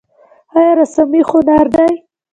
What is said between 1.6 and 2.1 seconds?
دی؟